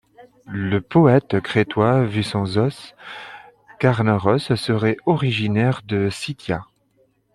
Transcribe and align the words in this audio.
Le 0.49 0.81
poète 0.81 1.41
crétois 1.41 2.05
Vicenzos 2.05 2.95
Kornaros 3.79 4.55
serait 4.55 4.97
originaire 5.05 5.83
de 5.85 6.09
Sitía. 6.09 6.65